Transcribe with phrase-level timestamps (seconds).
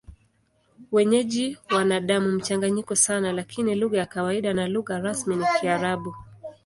[0.91, 6.15] Wenyeji wana damu mchanganyiko sana, lakini lugha ya kawaida na lugha rasmi ni Kiarabu.